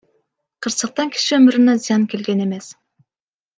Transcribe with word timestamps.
Кырсыктан 0.65 1.11
киши 1.17 1.35
өмүрүнө 1.37 1.75
зыян 1.83 2.03
келген 2.15 2.43
эмес. 2.47 2.73